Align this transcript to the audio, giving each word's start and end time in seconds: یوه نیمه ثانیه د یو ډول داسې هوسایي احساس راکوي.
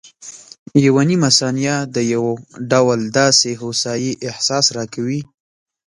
یوه 0.85 1.03
نیمه 1.09 1.29
ثانیه 1.37 1.75
د 1.95 1.97
یو 2.13 2.25
ډول 2.71 2.99
داسې 3.19 3.49
هوسایي 3.61 4.11
احساس 4.29 4.65
راکوي. 4.77 5.21